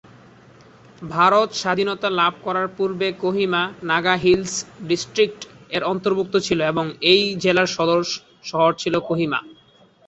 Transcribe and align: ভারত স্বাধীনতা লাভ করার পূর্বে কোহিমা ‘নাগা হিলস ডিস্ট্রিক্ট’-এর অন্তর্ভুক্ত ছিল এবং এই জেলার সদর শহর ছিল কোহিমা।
ভারত 1.09 1.49
স্বাধীনতা 1.53 2.09
লাভ 2.19 2.33
করার 2.43 2.67
পূর্বে 2.77 3.07
কোহিমা 3.21 3.61
‘নাগা 3.83 4.15
হিলস 4.23 4.53
ডিস্ট্রিক্ট’-এর 4.87 5.83
অন্তর্ভুক্ত 5.83 6.35
ছিল 6.47 6.59
এবং 6.71 6.85
এই 7.11 7.21
জেলার 7.43 7.69
সদর 7.75 8.01
শহর 8.43 8.71
ছিল 8.73 8.93
কোহিমা। 9.07 9.39